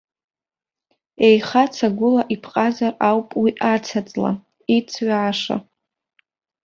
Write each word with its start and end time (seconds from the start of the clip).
Еиха 1.27 1.63
цагәыла 1.73 2.21
иԥҟазар 2.33 2.93
ауп 3.09 3.29
уи 3.41 3.51
аца-ҵла, 3.71 4.31
иҵҩааша. 4.77 5.57